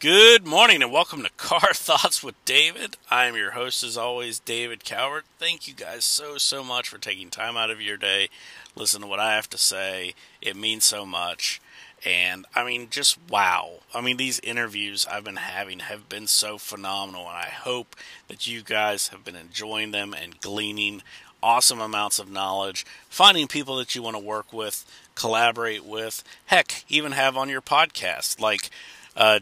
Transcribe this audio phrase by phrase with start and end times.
[0.00, 2.96] Good morning and welcome to Car Thoughts with David.
[3.10, 5.22] I am your host, as always, David Cowart.
[5.40, 8.28] Thank you guys so, so much for taking time out of your day.
[8.76, 10.14] Listen to what I have to say.
[10.40, 11.60] It means so much.
[12.06, 13.80] And I mean, just wow.
[13.92, 17.22] I mean, these interviews I've been having have been so phenomenal.
[17.22, 17.96] And I hope
[18.28, 21.02] that you guys have been enjoying them and gleaning
[21.42, 24.86] awesome amounts of knowledge, finding people that you want to work with,
[25.16, 28.40] collaborate with, heck, even have on your podcast.
[28.40, 28.70] Like,
[29.16, 29.40] uh,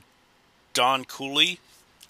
[0.77, 1.59] Don Cooley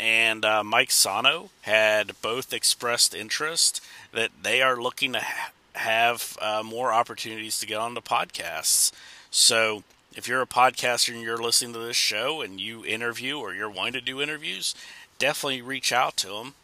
[0.00, 3.80] and uh, Mike Sano had both expressed interest
[4.10, 8.90] that they are looking to ha- have uh, more opportunities to get on the podcasts.
[9.30, 9.84] So
[10.16, 13.70] if you're a podcaster and you're listening to this show and you interview or you're
[13.70, 14.74] wanting to do interviews,
[15.20, 16.54] definitely reach out to them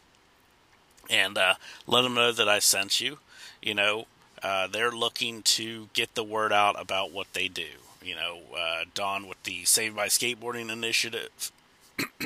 [1.09, 1.53] and uh,
[1.87, 3.19] let them know that I sent you.
[3.61, 4.07] You know,
[4.43, 7.79] uh, they're looking to get the word out about what they do.
[8.03, 11.53] You know, uh, Don with the Save by Skateboarding initiative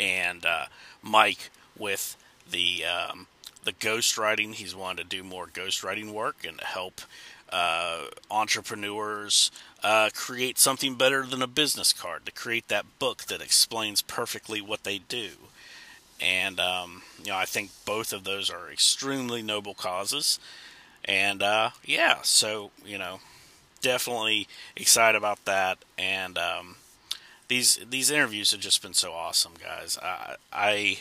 [0.00, 0.66] and uh,
[1.02, 2.16] Mike with
[2.50, 3.26] the um,
[3.64, 4.54] the ghostwriting.
[4.54, 7.00] He's wanted to do more ghostwriting work and help
[7.50, 9.50] uh, entrepreneurs
[9.82, 12.26] uh, create something better than a business card.
[12.26, 15.30] To create that book that explains perfectly what they do.
[16.20, 20.38] And um, you know, I think both of those are extremely noble causes.
[21.04, 23.20] And uh, yeah, so you know,
[23.82, 25.78] definitely excited about that.
[25.98, 26.76] And um,
[27.48, 29.98] these these interviews have just been so awesome, guys.
[30.02, 30.98] I, I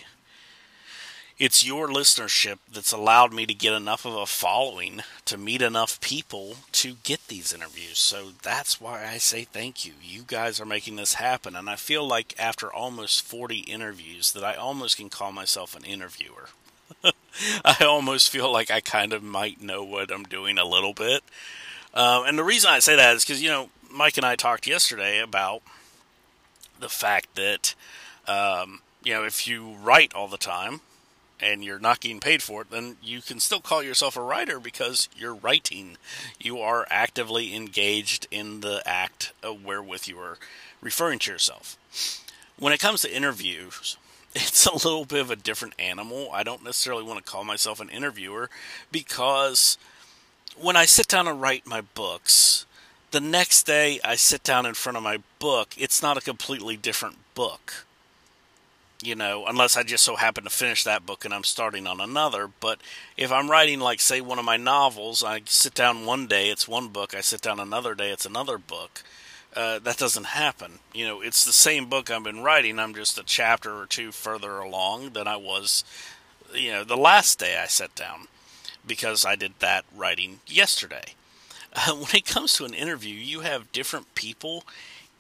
[1.40, 6.00] it's your listenership that's allowed me to get enough of a following to meet enough
[6.00, 7.98] people to get these interviews.
[7.98, 9.94] So that's why I say thank you.
[10.02, 14.44] You guys are making this happen, and I feel like after almost 40 interviews that
[14.44, 16.50] I almost can call myself an interviewer.
[17.66, 21.24] I almost feel like I kind of might know what I'm doing a little bit.
[21.94, 24.68] Um, and the reason I say that is because, you know, Mike and I talked
[24.68, 25.62] yesterday about
[26.84, 27.74] the fact that
[28.28, 30.82] um, you know if you write all the time
[31.40, 34.60] and you're not getting paid for it, then you can still call yourself a writer
[34.60, 35.98] because you're writing.
[36.40, 40.38] You are actively engaged in the act wherewith you are
[40.80, 41.78] referring to yourself.
[42.58, 43.98] When it comes to interviews,
[44.36, 46.30] it's a little bit of a different animal.
[46.32, 48.50] I don't necessarily want to call myself an interviewer
[48.92, 49.78] because
[50.56, 52.66] when I sit down and write my books,
[53.14, 56.76] the next day I sit down in front of my book, it's not a completely
[56.76, 57.86] different book.
[59.04, 62.02] You know, unless I just so happen to finish that book and I'm starting on
[62.02, 62.50] another.
[62.60, 62.80] But
[63.16, 66.68] if I'm writing, like, say, one of my novels, I sit down one day, it's
[66.68, 67.14] one book.
[67.14, 69.04] I sit down another day, it's another book.
[69.56, 70.80] Uh, that doesn't happen.
[70.94, 72.80] You know, it's the same book I've been writing.
[72.80, 75.84] I'm just a chapter or two further along than I was,
[76.52, 78.28] you know, the last day I sat down
[78.88, 81.14] because I did that writing yesterday.
[81.88, 84.64] When it comes to an interview, you have different people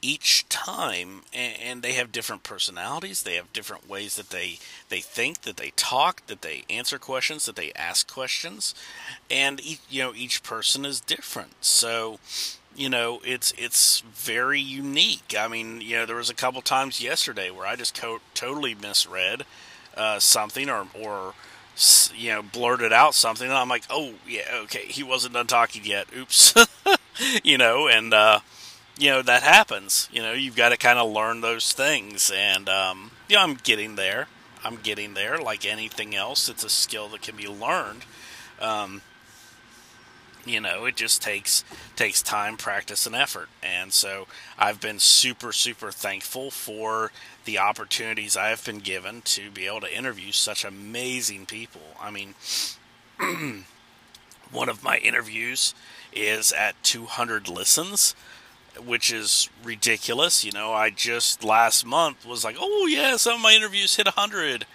[0.01, 3.23] each time and, and, they have different personalities.
[3.23, 4.59] They have different ways that they
[4.89, 8.75] they think that they talk that they answer questions that they ask questions.
[9.31, 11.63] And each, you know each person is different.
[11.63, 12.19] So
[12.75, 15.33] you know it's it's very unique.
[15.39, 18.75] I mean you know there was a couple times yesterday where i just co- totally
[18.75, 19.45] misread
[19.95, 21.33] uh, something or or
[22.15, 25.83] you know, blurted out something, and I'm like, oh yeah, okay, he wasn't done talking
[25.85, 26.07] yet.
[26.15, 26.55] Oops,
[27.43, 28.39] you know, and uh,
[28.97, 30.07] you know that happens.
[30.11, 33.95] You know, you've got to kind of learn those things, and um, yeah, I'm getting
[33.95, 34.27] there.
[34.63, 35.37] I'm getting there.
[35.37, 38.05] Like anything else, it's a skill that can be learned.
[38.61, 39.01] Um,
[40.45, 41.63] you know it just takes
[41.95, 43.49] takes time practice and effort.
[43.61, 44.27] And so
[44.57, 47.11] i've been super super thankful for
[47.45, 51.81] the opportunities i have been given to be able to interview such amazing people.
[52.01, 52.35] I mean
[54.51, 55.73] one of my interviews
[56.11, 58.15] is at 200 listens
[58.83, 60.43] which is ridiculous.
[60.43, 64.07] You know i just last month was like oh yeah some of my interviews hit
[64.07, 64.65] 100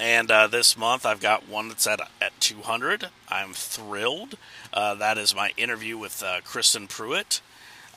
[0.00, 3.08] and uh, this month I've got one that's at at 200.
[3.28, 4.36] I'm thrilled.
[4.72, 7.40] Uh, that is my interview with uh, Kristen Pruitt.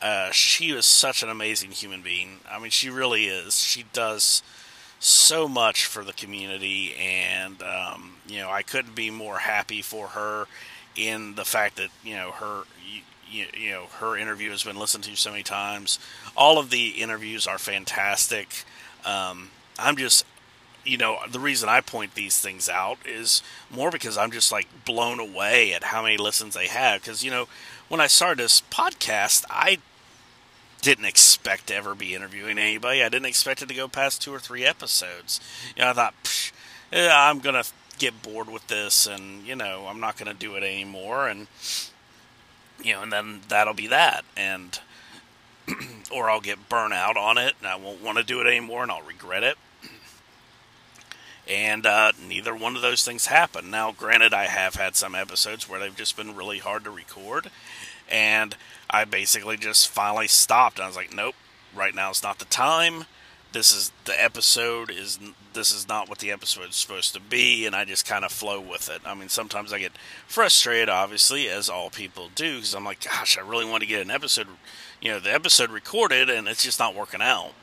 [0.01, 2.41] Uh, she is such an amazing human being.
[2.51, 3.57] I mean, she really is.
[3.59, 4.43] She does
[4.99, 10.09] so much for the community, and um, you know, I couldn't be more happy for
[10.09, 10.47] her
[10.97, 12.63] in the fact that you know her.
[13.31, 15.97] You, you know her interview has been listened to so many times.
[16.35, 18.63] All of the interviews are fantastic.
[19.05, 19.49] Um,
[19.79, 20.25] I'm just
[20.85, 24.67] you know, the reason I point these things out is more because I'm just like
[24.85, 27.01] blown away at how many listens they have.
[27.01, 27.47] Because, you know,
[27.87, 29.79] when I started this podcast, I
[30.81, 33.01] didn't expect to ever be interviewing anybody.
[33.01, 35.39] I didn't expect it to go past two or three episodes.
[35.75, 36.51] You know, I thought,
[36.91, 40.37] yeah, I'm going to get bored with this and, you know, I'm not going to
[40.37, 41.27] do it anymore.
[41.29, 41.47] And,
[42.83, 44.25] you know, and then that'll be that.
[44.35, 44.79] And,
[46.11, 48.83] or I'll get burnt out on it and I won't want to do it anymore
[48.83, 49.57] and I'll regret it.
[51.47, 53.69] And uh, neither one of those things happened.
[53.69, 57.51] Now, granted, I have had some episodes where they've just been really hard to record,
[58.09, 58.55] and
[58.89, 60.79] I basically just finally stopped.
[60.79, 61.35] I was like, nope,
[61.75, 63.05] right now is not the time
[63.53, 65.19] this is the episode is
[65.53, 68.31] this is not what the episode is supposed to be and i just kind of
[68.31, 69.91] flow with it i mean sometimes i get
[70.27, 74.01] frustrated obviously as all people do because i'm like gosh i really want to get
[74.01, 74.47] an episode
[74.99, 77.53] you know the episode recorded and it's just not working out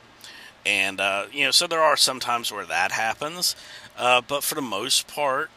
[0.65, 3.55] and uh, you know so there are some times where that happens
[3.97, 5.49] uh, but for the most part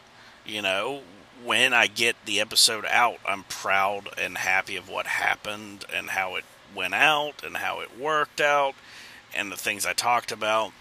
[0.45, 1.01] you know
[1.43, 6.35] when i get the episode out i'm proud and happy of what happened and how
[6.35, 8.75] it went out and how it worked out
[9.35, 10.71] and the things I talked about.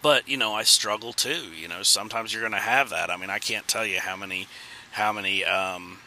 [0.00, 1.50] But you know, I struggle too.
[1.54, 3.10] You know, sometimes you're going to have that.
[3.10, 4.48] I mean, I can't tell you how many,
[4.92, 5.98] how many, um,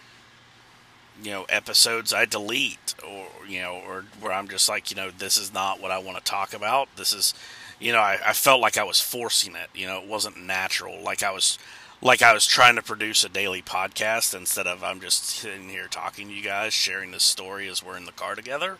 [1.24, 5.12] you know, episodes I delete, or you know, or where I'm just like, you know,
[5.12, 6.90] this is not what I want to talk about.
[6.96, 7.34] This is,
[7.80, 9.70] you know, I, I felt like I was forcing it.
[9.74, 11.02] You know, it wasn't natural.
[11.02, 11.58] Like I was,
[12.02, 15.88] like I was trying to produce a daily podcast instead of I'm just sitting here
[15.90, 18.78] talking to you guys, sharing this story as we're in the car together.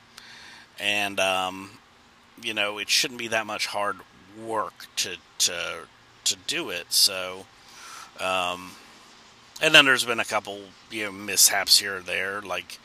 [0.80, 1.72] And um,
[2.42, 3.98] you know, it shouldn't be that much hard
[4.44, 5.88] work to to
[6.26, 6.92] to do it.
[6.92, 7.46] So,
[8.20, 8.72] um,
[9.62, 10.60] and then there's been a couple
[10.90, 12.42] you know mishaps here or there.
[12.42, 12.80] Like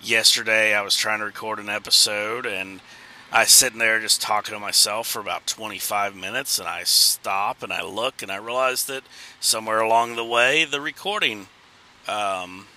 [0.00, 2.80] yesterday, I was trying to record an episode and.
[3.32, 7.72] I sitting there just talking to myself for about 25 minutes, and I stop and
[7.72, 9.02] I look and I realize that
[9.40, 11.48] somewhere along the way the recording,
[12.06, 12.68] um,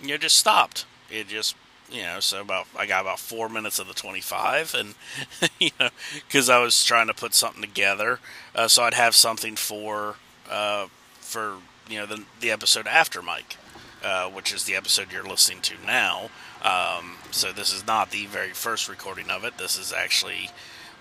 [0.00, 0.86] you know, just stopped.
[1.10, 1.56] It just
[1.90, 4.94] you know, so about I got about four minutes of the 25, and
[5.58, 5.88] you know,
[6.26, 8.20] because I was trying to put something together,
[8.54, 10.16] uh, so I'd have something for
[10.50, 10.86] uh,
[11.20, 11.56] for
[11.88, 13.56] you know the the episode after Mike,
[14.02, 16.30] uh, which is the episode you're listening to now.
[16.62, 19.58] Um, so this is not the very first recording of it.
[19.58, 20.50] This is actually,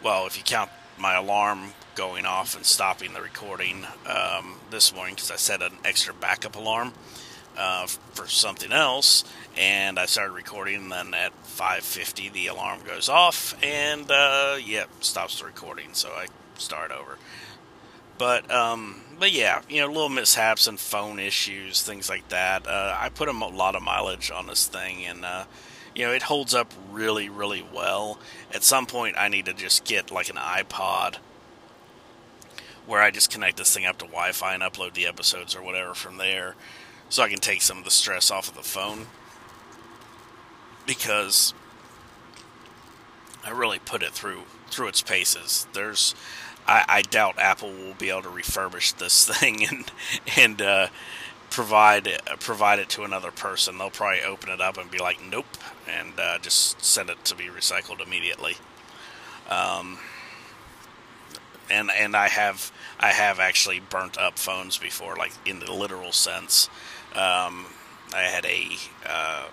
[0.04, 5.16] well, if you count my alarm going off and stopping the recording um, this morning
[5.16, 6.94] because I set an extra backup alarm
[7.58, 9.24] uh, for something else,
[9.58, 10.76] and I started recording.
[10.84, 15.94] And then at 5:50, the alarm goes off, and uh, yeah, stops the recording.
[15.94, 17.18] So I start over.
[18.18, 22.68] But um, but yeah, you know, little mishaps and phone issues, things like that.
[22.68, 25.46] Uh, I put a lot of mileage on this thing, and uh,
[25.96, 28.20] you know, it holds up really, really well.
[28.54, 31.16] At some point, I need to just get like an iPod
[32.86, 35.94] where I just connect this thing up to Wi-Fi and upload the episodes or whatever
[35.94, 36.56] from there
[37.10, 39.08] so I can take some of the stress off of the phone
[40.86, 41.54] because
[43.46, 45.68] I really put it through through its paces.
[45.74, 46.14] There's
[46.68, 49.92] I, I doubt Apple will be able to refurbish this thing and
[50.36, 50.88] and uh,
[51.50, 53.78] provide provide it to another person.
[53.78, 55.46] They'll probably open it up and be like, "Nope,"
[55.88, 58.56] and uh, just send it to be recycled immediately.
[59.50, 60.00] Um,
[61.70, 66.12] and and I have I have actually burnt up phones before, like in the literal
[66.12, 66.70] sense.
[67.14, 67.68] Um,
[68.14, 68.68] I had a.
[69.06, 69.46] Uh,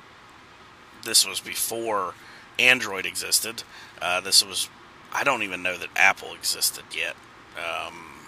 [1.05, 2.15] this was before
[2.59, 3.63] Android existed.
[4.01, 4.69] Uh, this was.
[5.15, 7.17] I don't even know that Apple existed yet.
[7.57, 8.27] Um,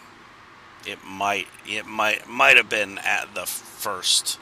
[0.87, 1.49] it might.
[1.67, 4.39] It might might have been at the first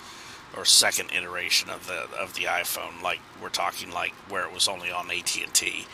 [0.56, 3.02] or second iteration of the of the iPhone.
[3.02, 5.86] Like we're talking like where it was only on AT and T,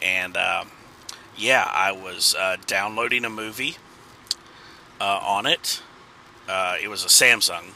[0.00, 0.64] and uh,
[1.36, 3.76] yeah, I was uh, downloading a movie
[5.00, 5.82] uh, on it.
[6.48, 7.72] Uh, it was a Samsung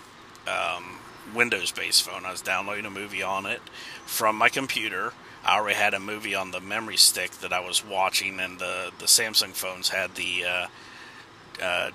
[0.48, 0.98] um,
[1.34, 2.24] Windows based phone.
[2.24, 3.60] I was downloading a movie on it
[4.06, 5.12] from my computer.
[5.44, 8.90] I already had a movie on the memory stick that I was watching, and the,
[8.98, 10.66] the Samsung phones had the uh,
[11.62, 11.90] uh,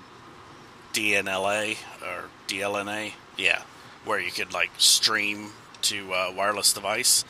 [0.92, 3.62] DNLA or DLNA, yeah,
[4.04, 5.50] where you could like stream
[5.82, 7.24] to a wireless device.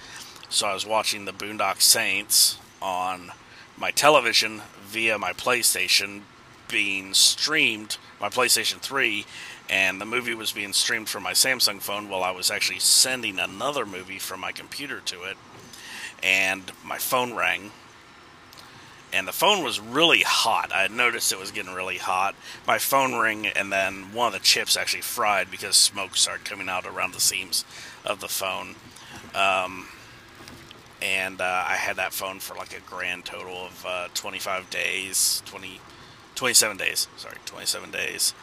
[0.50, 3.31] So I was watching the Boondock Saints on
[3.79, 6.23] my television via my PlayStation
[6.69, 9.25] being streamed, my PlayStation 3,
[9.69, 13.39] and the movie was being streamed from my Samsung phone while I was actually sending
[13.39, 15.37] another movie from my computer to it.
[16.23, 17.71] And my phone rang.
[19.12, 20.71] And the phone was really hot.
[20.73, 22.37] I noticed it was getting really hot.
[22.67, 26.69] My phone rang, and then one of the chips actually fried because smoke started coming
[26.69, 27.65] out around the seams
[28.05, 28.77] of the phone.
[29.35, 29.89] Um,
[31.03, 35.43] and uh, I had that phone for like a grand total of uh, 25 days,
[35.47, 35.81] 20,
[36.35, 37.09] 27 days.
[37.17, 38.35] Sorry, 27 days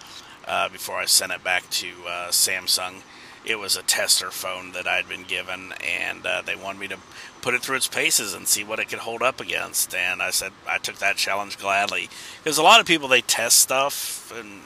[0.47, 3.03] uh, before I sent it back to uh, Samsung.
[3.47, 6.97] It was a tester phone that I'd been given, and uh, they wanted me to
[7.41, 9.95] put it through its paces and see what it could hold up against.
[9.95, 12.09] And I said I took that challenge gladly
[12.43, 14.63] because a lot of people they test stuff and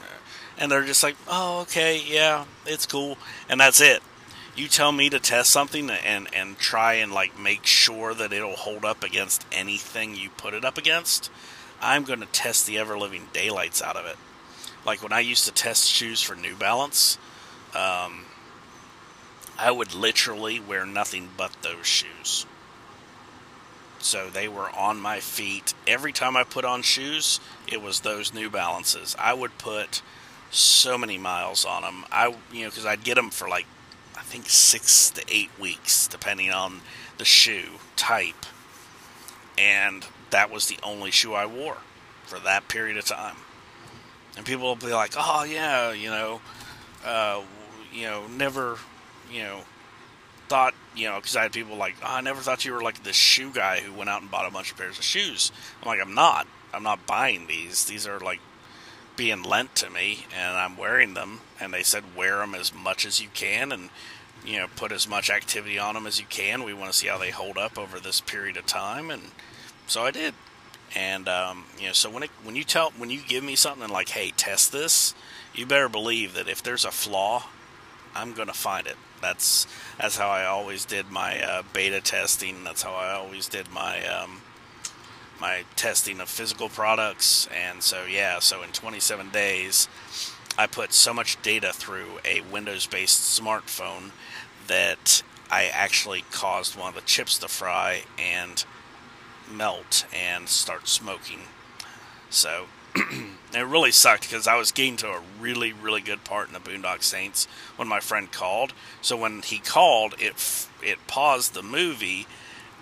[0.58, 4.02] and they're just like, oh okay, yeah, it's cool, and that's it.
[4.54, 8.56] you tell me to test something and and try and like make sure that it'll
[8.56, 11.30] hold up against anything you put it up against,
[11.80, 14.16] I'm going to test the ever living daylights out of it.
[14.84, 17.16] Like when I used to test shoes for New Balance,
[17.74, 18.26] um,
[19.62, 22.46] I would literally wear nothing but those shoes.
[24.00, 25.72] So they were on my feet.
[25.86, 27.38] Every time I put on shoes,
[27.68, 29.14] it was those New Balances.
[29.20, 30.02] I would put
[30.50, 32.04] so many miles on them.
[32.10, 33.66] I, you know, because I'd get them for like,
[34.16, 36.80] I think six to eight weeks, depending on
[37.18, 38.44] the shoe type.
[39.56, 41.78] And that was the only shoe I wore
[42.24, 43.36] for that period of time.
[44.36, 46.40] And people will be like, "Oh yeah, you know,
[47.04, 47.42] uh,
[47.92, 48.78] you know, never,
[49.32, 49.62] you know,
[50.48, 53.02] thought, you know, because I had people like, oh, I never thought you were like
[53.04, 55.50] the shoe guy who went out and bought a bunch of pairs of shoes.
[55.80, 56.46] I'm like, I'm not.
[56.74, 57.86] I'm not buying these.
[57.86, 58.40] These are like
[59.16, 61.40] being lent to me, and I'm wearing them.
[61.58, 63.88] And they said wear them as much as you can, and
[64.44, 66.64] you know, put as much activity on them as you can.
[66.64, 69.22] We want to see how they hold up over this period of time, and
[69.86, 70.34] so I did.
[70.94, 73.88] And um, you know, so when it when you tell when you give me something
[73.88, 75.14] like, hey, test this,
[75.54, 77.44] you better believe that if there's a flaw,
[78.14, 79.66] I'm gonna find it that's
[79.98, 82.64] that's how I always did my uh, beta testing.
[82.64, 84.42] That's how I always did my um,
[85.40, 87.48] my testing of physical products.
[87.48, 89.88] And so yeah, so in 27 days,
[90.58, 94.10] I put so much data through a Windows-based smartphone
[94.66, 98.64] that I actually caused one of the chips to fry and
[99.50, 101.40] melt and start smoking.
[102.30, 102.66] So
[103.54, 106.60] it really sucked because I was getting to a really, really good part in the
[106.60, 107.46] Boondock Saints
[107.76, 108.72] when my friend called.
[109.00, 112.26] So when he called, it it paused the movie,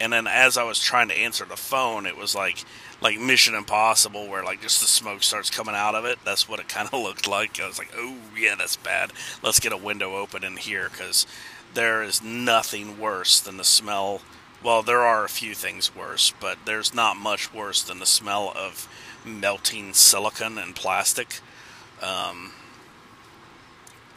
[0.01, 2.65] and then as I was trying to answer the phone, it was like
[3.01, 6.19] like Mission Impossible, where like just the smoke starts coming out of it.
[6.25, 7.61] That's what it kind of looked like.
[7.61, 9.13] I was like, oh yeah, that's bad.
[9.43, 11.27] Let's get a window open in here because
[11.75, 14.23] there is nothing worse than the smell.
[14.63, 18.53] Well, there are a few things worse, but there's not much worse than the smell
[18.55, 18.89] of
[19.25, 21.41] melting silicon and plastic.
[22.03, 22.53] Um,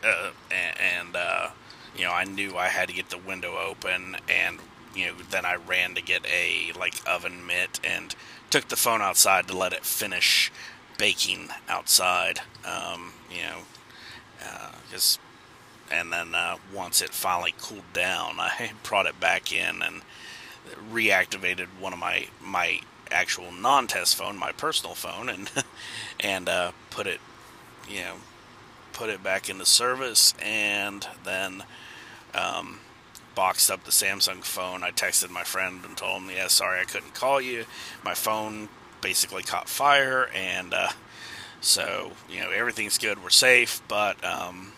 [0.03, 1.50] uh, and, uh,
[1.95, 4.60] you know, I knew I had to get the window open, and
[4.95, 8.15] you know, then I ran to get a like oven mitt and
[8.50, 10.51] took the phone outside to let it finish
[10.98, 12.39] baking outside.
[12.65, 13.60] Um, you know,
[14.88, 15.19] because.
[15.22, 15.29] Uh,
[15.91, 20.01] and then uh, once it finally cooled down, I brought it back in and
[20.91, 22.81] reactivated one of my my
[23.13, 25.50] actual non-test phone, my personal phone, and
[26.20, 27.20] and uh, put it,
[27.89, 28.15] you know,
[28.91, 31.63] put it back into service, and then
[32.34, 32.79] um,
[33.36, 34.84] boxed up the Samsung phone.
[34.84, 37.65] I texted my friend and told him, "Yeah, sorry, I couldn't call you.
[38.03, 38.70] My phone
[39.01, 40.89] basically caught fire, and uh,
[41.62, 43.24] so you know everything's good.
[43.24, 44.74] We're safe, but um,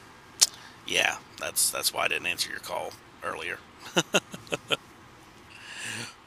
[0.86, 2.92] yeah, that's that's why I didn't answer your call
[3.24, 3.60] earlier."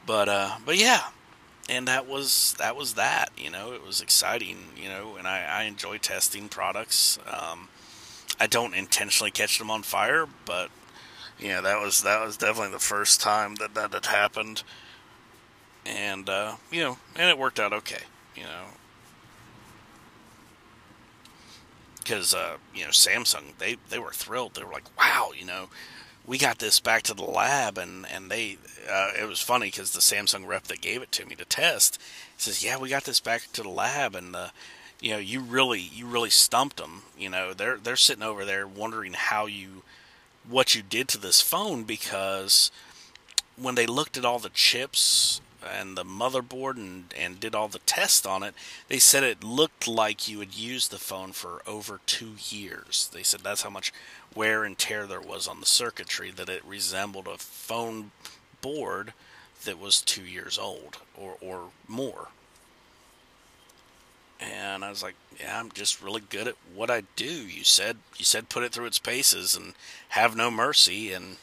[0.07, 1.09] but uh, but yeah,
[1.69, 3.31] and that was that was that.
[3.37, 4.59] You know, it was exciting.
[4.77, 7.19] You know, and I, I enjoy testing products.
[7.27, 7.69] Um,
[8.41, 10.71] I don't intentionally catch them on fire, but
[11.39, 14.63] you know that was that was definitely the first time that that had happened.
[15.85, 18.03] And uh, you know, and it worked out okay.
[18.37, 18.65] You know,
[21.99, 24.55] because uh, you know Samsung they they were thrilled.
[24.55, 25.69] They were like, "Wow, you know,
[26.29, 28.59] we got this back to the lab, and and they
[28.89, 32.01] uh, it was funny because the Samsung rep that gave it to me to test
[32.37, 34.49] says, yeah, we got this back to the lab, and uh,
[35.01, 37.03] you know, you really you really stumped them.
[37.19, 39.83] You know, they're they're sitting over there wondering how you
[40.49, 42.71] what you did to this phone because
[43.57, 47.81] when they looked at all the chips and the motherboard and, and did all the
[47.81, 48.55] tests on it,
[48.89, 53.11] they said it looked like you had used the phone for over two years.
[53.13, 53.93] They said that's how much
[54.35, 58.13] wear and tear there was on the circuitry, that it resembled a phone
[58.61, 59.13] board
[59.65, 62.29] that was two years old or, or more.
[64.41, 67.25] And I was like, yeah, I'm just really good at what I do.
[67.25, 69.75] You said you said put it through its paces and
[70.11, 71.37] have no mercy and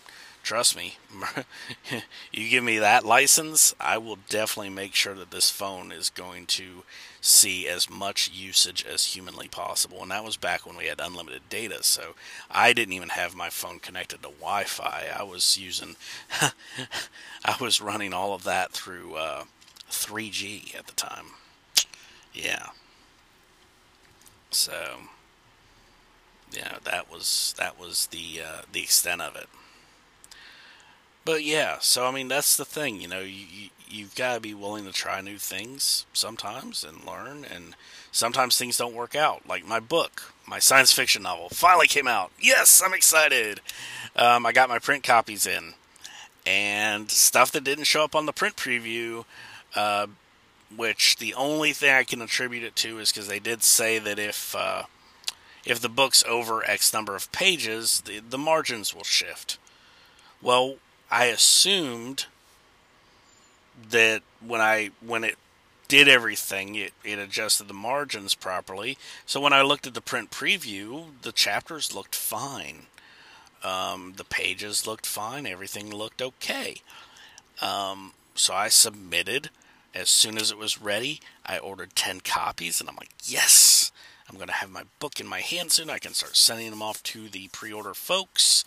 [0.45, 0.97] trust me,
[2.31, 6.45] you give me that license, I will definitely make sure that this phone is going
[6.45, 6.83] to
[7.19, 10.03] see as much usage as humanly possible.
[10.03, 12.13] And that was back when we had unlimited data, so
[12.51, 15.07] I didn't even have my phone connected to Wi-Fi.
[15.19, 15.95] I was using,
[17.43, 19.45] I was running all of that through uh,
[19.89, 21.25] 3G at the time.
[22.35, 22.67] Yeah.
[24.51, 24.97] So,
[26.51, 29.47] yeah, that was that was the uh, the extent of it.
[31.25, 34.39] But yeah, so I mean that's the thing, you know, you, you you've got to
[34.39, 37.75] be willing to try new things sometimes and learn and
[38.11, 39.47] sometimes things don't work out.
[39.47, 42.31] Like my book my science fiction novel finally came out.
[42.39, 43.61] Yes i'm excited!
[44.15, 45.73] Um, i got my print copies in.
[46.47, 49.25] And stuff that didn't show up on the print preview
[49.75, 50.07] uh,
[50.75, 54.19] which the only thing i can attribute it to is because they did say that
[54.19, 54.83] if uh,
[55.65, 59.57] if the book's over x number of pages the, the margins will shift.
[60.41, 60.75] Well
[61.11, 62.25] i assumed
[63.89, 65.37] that when I when it
[65.87, 68.97] did everything, it, it adjusted the margins properly.
[69.25, 72.87] So when I looked at the print preview, the chapters looked fine.
[73.63, 75.45] Um, the pages looked fine.
[75.45, 76.81] Everything looked okay.
[77.61, 79.49] Um, so I submitted.
[79.93, 83.93] As soon as it was ready, I ordered 10 copies, and I'm like, yes,
[84.29, 85.89] I'm going to have my book in my hand soon.
[85.89, 88.65] I can start sending them off to the pre order folks.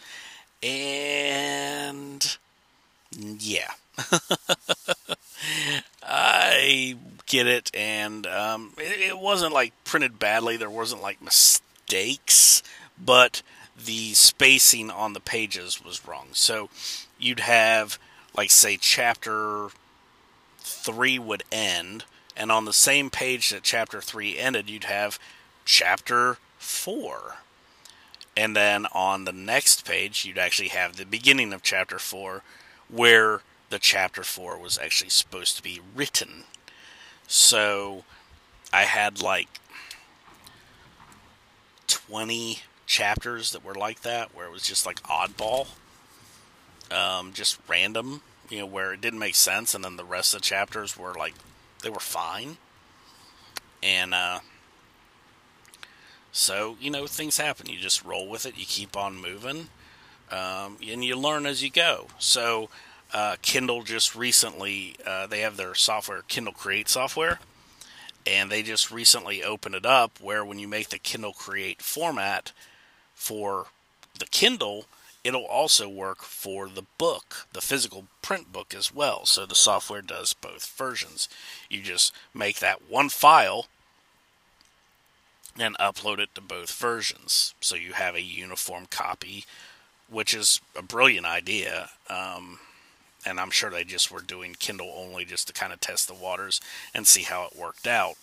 [0.62, 2.38] And
[3.20, 3.72] yeah.
[6.02, 6.96] I
[7.26, 10.56] get it, and um, it, it, wasn't like printed badly.
[10.56, 12.62] There wasn't like mistakes,
[13.02, 13.42] but
[13.78, 16.28] the spacing on the pages was wrong.
[16.32, 16.70] So
[17.18, 17.98] you'd have,
[18.36, 19.68] like, say, chapter
[20.58, 22.04] three would end,
[22.36, 25.18] and on the same page that chapter three ended, you'd have
[25.64, 27.38] chapter four.
[28.38, 32.44] And then on the next page, you'd actually have the beginning of chapter four,
[32.88, 36.44] where the chapter 4 was actually supposed to be written.
[37.26, 38.04] So
[38.72, 39.48] I had like
[41.88, 45.68] 20 chapters that were like that, where it was just like oddball,
[46.92, 50.40] um, just random, you know, where it didn't make sense, and then the rest of
[50.40, 51.34] the chapters were like,
[51.82, 52.56] they were fine.
[53.82, 54.38] And, uh,
[56.38, 57.68] so, you know, things happen.
[57.68, 59.70] You just roll with it, you keep on moving,
[60.30, 62.06] um, and you learn as you go.
[62.20, 62.68] So,
[63.12, 67.40] uh, Kindle just recently uh, they have their software Kindle Create software,
[68.24, 72.52] and they just recently opened it up where when you make the Kindle Create format
[73.14, 73.66] for
[74.20, 74.84] the Kindle,
[75.24, 79.26] it'll also work for the book, the physical print book as well.
[79.26, 81.28] So the software does both versions.
[81.68, 83.66] You just make that one file
[85.58, 89.44] and upload it to both versions, so you have a uniform copy,
[90.08, 91.90] which is a brilliant idea.
[92.08, 92.60] Um,
[93.26, 96.14] and I'm sure they just were doing Kindle only just to kind of test the
[96.14, 96.60] waters
[96.94, 98.14] and see how it worked out.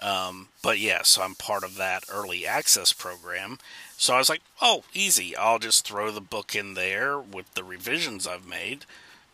[0.00, 3.58] Um, but yeah, so I'm part of that early access program.
[3.96, 5.36] So I was like, oh, easy.
[5.36, 8.84] I'll just throw the book in there with the revisions I've made,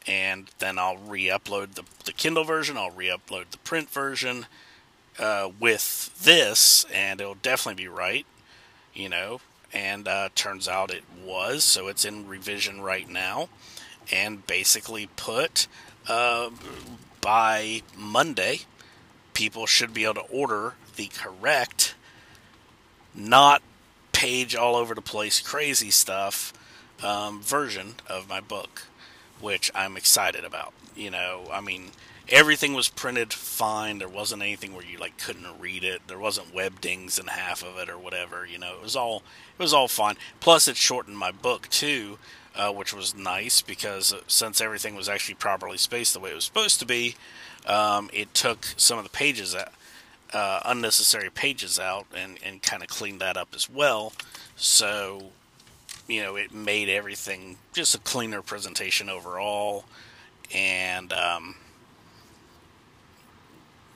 [0.07, 4.47] and then I'll re upload the, the Kindle version, I'll re upload the print version
[5.19, 8.27] uh, with this, and it'll definitely be right,
[8.95, 9.41] you know.
[9.73, 13.49] And uh, turns out it was, so it's in revision right now
[14.13, 15.67] and basically put
[16.09, 16.51] uh,
[17.21, 18.61] by Monday,
[19.35, 21.95] people should be able to order the correct,
[23.15, 23.63] not
[24.13, 26.53] page all over the place crazy stuff
[27.03, 28.83] um, version of my book,
[29.41, 30.73] which I'm excited about.
[30.97, 31.93] You know, I mean,
[32.31, 33.99] everything was printed fine.
[33.99, 36.03] There wasn't anything where you like couldn't read it.
[36.07, 38.47] There wasn't web dings in half of it or whatever.
[38.47, 39.23] You know, it was all
[39.59, 40.17] it was all fine.
[40.39, 42.19] Plus, it shortened my book too,
[42.55, 46.35] uh, which was nice because uh, since everything was actually properly spaced the way it
[46.35, 47.17] was supposed to be,
[47.67, 49.73] um, it took some of the pages out,
[50.33, 54.13] uh, unnecessary pages out and, and kind of cleaned that up as well.
[54.57, 55.31] So,
[56.07, 59.85] you know, it made everything just a cleaner presentation overall.
[60.53, 61.57] And, um,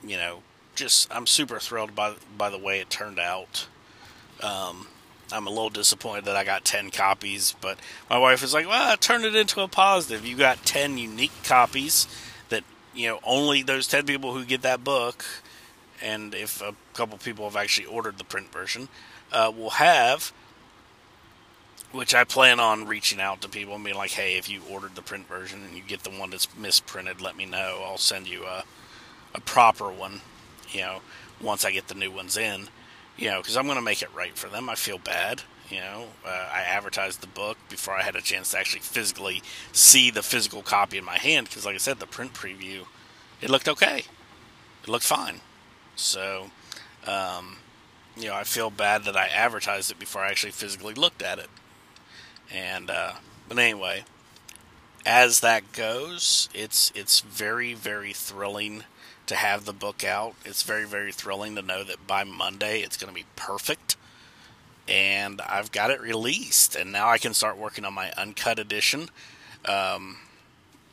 [0.05, 0.43] you know,
[0.75, 3.67] just I'm super thrilled by by the way it turned out.
[4.41, 4.87] Um,
[5.31, 8.95] I'm a little disappointed that I got 10 copies, but my wife is like, well,
[8.97, 10.25] turn it into a positive.
[10.25, 12.07] You got 10 unique copies
[12.49, 12.63] that,
[12.93, 15.25] you know, only those 10 people who get that book,
[16.01, 18.87] and if a couple people have actually ordered the print version,
[19.31, 20.31] uh, will have,
[21.91, 24.93] which I plan on reaching out to people and being like, hey, if you ordered
[24.93, 27.81] the print version and you get the one that's misprinted, let me know.
[27.83, 28.63] I'll send you a,
[29.35, 30.21] a proper one,
[30.71, 31.01] you know,
[31.39, 32.69] once I get the new ones in
[33.17, 34.69] you know, because I'm going to make it right for them.
[34.69, 35.43] I feel bad.
[35.69, 39.41] You know, uh, I advertised the book before I had a chance to actually physically
[39.71, 41.47] see the physical copy in my hand.
[41.47, 42.85] Because, like I said, the print preview,
[43.41, 44.03] it looked okay.
[44.83, 45.41] It looked fine.
[45.95, 46.51] So,
[47.07, 47.57] um,
[48.15, 51.39] you know, I feel bad that I advertised it before I actually physically looked at
[51.39, 51.49] it.
[52.53, 53.13] And, uh,
[53.49, 54.03] but anyway,
[55.03, 58.83] as that goes, it's it's very very thrilling
[59.27, 60.35] to have the book out.
[60.43, 63.95] It's very, very thrilling to know that by Monday it's going to be perfect.
[64.87, 69.09] And I've got it released, and now I can start working on my uncut edition.
[69.65, 70.17] Um,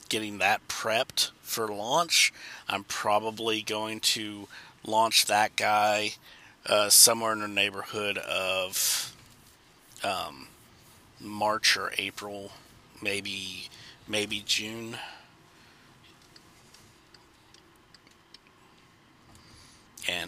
[0.09, 2.33] getting that prepped for launch.
[2.69, 4.49] I'm probably going to
[4.87, 6.13] launch that guy
[6.67, 9.15] uh, somewhere in the neighborhood of
[10.03, 10.49] um,
[11.21, 12.53] March or April,
[13.01, 13.69] maybe
[14.09, 14.97] maybe June.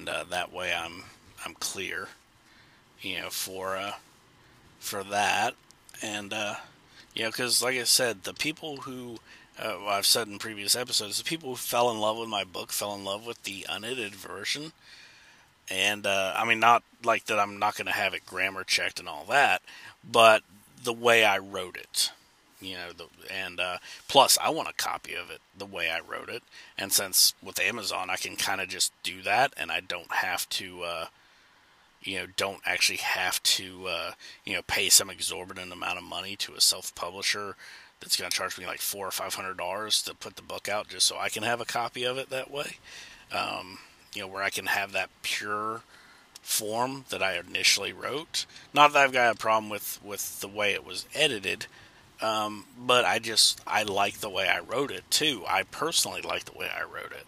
[0.05, 1.05] And uh, that way, I'm
[1.47, 2.09] I'm clear,
[3.01, 3.93] you know, for uh,
[4.79, 5.55] for that,
[6.03, 6.57] and uh,
[7.15, 9.17] you know, because like I said, the people who
[9.59, 12.71] uh, I've said in previous episodes, the people who fell in love with my book
[12.71, 14.73] fell in love with the unedited version.
[15.71, 17.39] And uh, I mean, not like that.
[17.39, 19.63] I'm not going to have it grammar checked and all that,
[20.07, 20.43] but
[20.83, 22.13] the way I wrote it,
[22.65, 26.01] you know, the, and uh, plus I want a copy of it the way I
[26.01, 26.43] wrote it.
[26.79, 30.49] And since with Amazon, I can kind of just do that, and I don't have
[30.51, 31.07] to, uh,
[32.03, 34.11] you know, don't actually have to, uh,
[34.45, 37.57] you know, pay some exorbitant amount of money to a self publisher
[38.01, 40.69] that's going to charge me like four or five hundred dollars to put the book
[40.69, 42.77] out just so I can have a copy of it that way.
[43.33, 43.79] Um,
[44.15, 45.83] you know, where I can have that pure
[46.45, 48.45] form that I initially wrote.
[48.75, 51.67] Not that I've got a problem with with the way it was edited,
[52.25, 55.45] um, but I just I like the way I wrote it too.
[55.47, 57.27] I personally like the way I wrote it.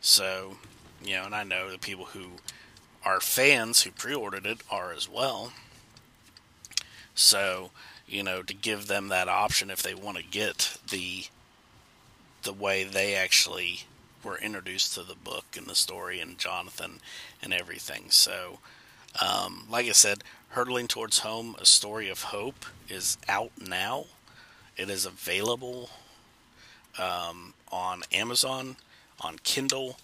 [0.00, 0.56] So,
[1.04, 2.38] you know, and I know the people who
[3.04, 5.52] are fans who pre-ordered it are as well.
[7.14, 7.70] So,
[8.08, 11.24] you know, to give them that option if they want to get the
[12.42, 13.80] the way they actually
[14.24, 17.00] were introduced to the book and the story and Jonathan
[17.42, 18.04] and everything.
[18.08, 18.58] So,
[19.20, 24.06] um, like I said, Hurtling Towards Home, A Story of Hope, is out now.
[24.80, 25.90] It is available
[26.98, 28.76] um, on Amazon,
[29.20, 29.98] on Kindle,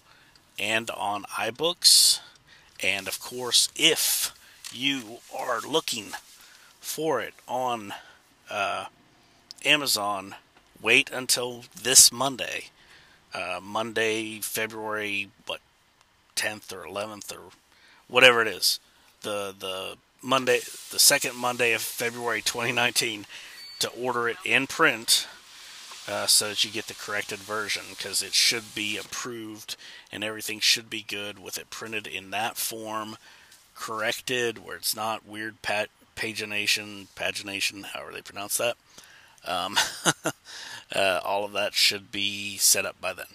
[0.59, 2.19] and on iBooks.
[2.83, 4.35] And of course, if
[4.71, 6.09] you are looking
[6.79, 7.91] for it on
[8.51, 8.85] uh,
[9.65, 10.35] Amazon,
[10.79, 12.65] wait until this Monday,
[13.33, 15.61] uh, Monday, February what
[16.35, 17.49] 10th or 11th or
[18.07, 18.79] whatever it is,
[19.23, 20.59] the the Monday,
[20.91, 23.25] the second Monday of February 2019,
[23.79, 25.27] to order it in print.
[26.09, 29.75] Uh, so that you get the corrected version because it should be approved
[30.09, 33.17] and everything should be good with it printed in that form,
[33.75, 38.75] corrected where it's not weird pat pagination, pagination, however they pronounce that.
[39.45, 39.77] Um,
[40.95, 43.27] uh, all of that should be set up by then.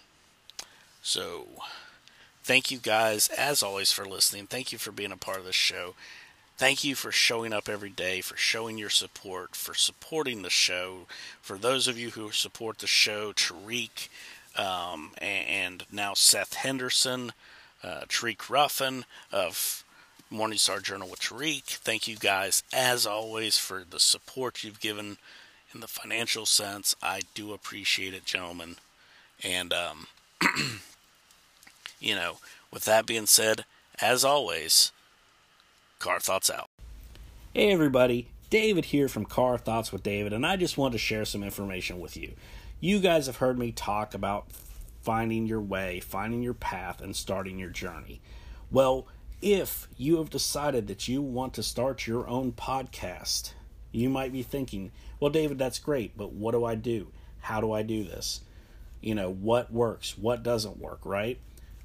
[1.02, 1.46] So,
[2.42, 4.46] thank you guys, as always, for listening.
[4.46, 5.94] Thank you for being a part of this show.
[6.62, 11.09] Thank you for showing up every day, for showing your support, for supporting the show.
[11.40, 14.07] For those of you who support the show, Tariq,
[14.57, 17.33] um, and now Seth Henderson,
[17.83, 19.83] uh, Tariq Ruffin of
[20.33, 21.64] Morningstar Journal with Tariq.
[21.64, 25.16] Thank you guys, as always, for the support you've given
[25.75, 26.94] in the financial sense.
[27.03, 28.77] I do appreciate it, gentlemen.
[29.42, 30.07] And, um,
[31.98, 32.37] you know,
[32.72, 33.64] with that being said,
[34.01, 34.92] as always,
[36.02, 36.66] Car Thoughts out.
[37.54, 38.26] Hey, everybody.
[38.50, 42.00] David here from Car Thoughts with David, and I just want to share some information
[42.00, 42.32] with you.
[42.80, 44.48] You guys have heard me talk about
[45.00, 48.20] finding your way, finding your path, and starting your journey.
[48.68, 49.06] Well,
[49.40, 53.52] if you have decided that you want to start your own podcast,
[53.92, 57.12] you might be thinking, well, David, that's great, but what do I do?
[57.42, 58.40] How do I do this?
[59.00, 60.18] You know, what works?
[60.18, 61.38] What doesn't work, right?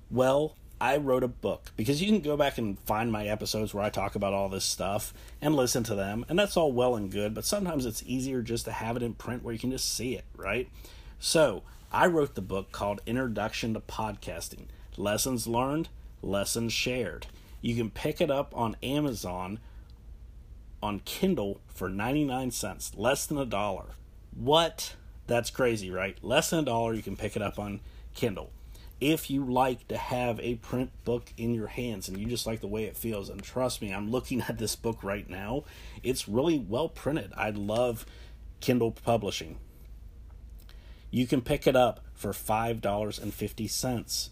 [0.10, 3.84] Well, I wrote a book because you can go back and find my episodes where
[3.84, 7.12] I talk about all this stuff and listen to them, and that's all well and
[7.12, 9.92] good, but sometimes it's easier just to have it in print where you can just
[9.92, 10.70] see it, right?
[11.20, 14.66] So, I wrote the book called Introduction to Podcasting
[14.98, 15.90] Lessons Learned,
[16.22, 17.28] Lessons Shared.
[17.62, 19.60] You can pick it up on Amazon
[20.84, 23.86] on Kindle for 99 cents, less than a dollar.
[24.36, 24.96] What?
[25.26, 26.18] That's crazy, right?
[26.24, 27.80] Less than a dollar, you can pick it up on
[28.14, 28.52] Kindle.
[29.00, 32.62] If you like to have a print book in your hands and you just like
[32.62, 35.64] the way it feels, and trust me, I'm looking at this book right now,
[36.04, 37.32] it's really well printed.
[37.38, 38.06] I love
[38.60, 39.58] Kindle publishing.
[41.12, 44.30] You can pick it up for $5.50.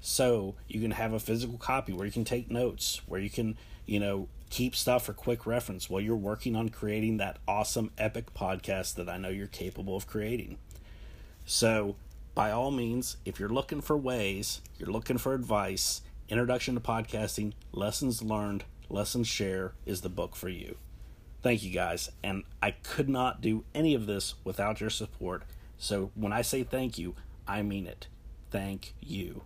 [0.00, 3.56] So you can have a physical copy where you can take notes, where you can,
[3.86, 8.34] you know, keep stuff for quick reference while you're working on creating that awesome epic
[8.34, 10.58] podcast that I know you're capable of creating.
[11.46, 11.96] So,
[12.34, 17.52] by all means, if you're looking for ways, you're looking for advice, Introduction to Podcasting,
[17.72, 20.76] Lessons Learned, Lessons Share is the book for you.
[21.42, 25.42] Thank you guys, and I could not do any of this without your support.
[25.76, 27.14] So, when I say thank you,
[27.46, 28.06] I mean it.
[28.50, 29.42] Thank you.